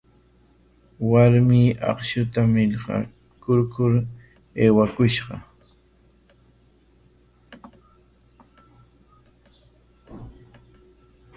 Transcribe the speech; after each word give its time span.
Warmi 1.09 1.59
akshuta 1.91 2.41
millqakurkur 2.53 3.93
aywakushqa. 4.63 5.35